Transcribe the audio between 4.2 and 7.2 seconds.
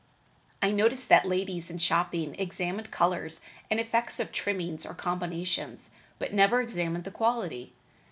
trimmings or combinations, but never examined the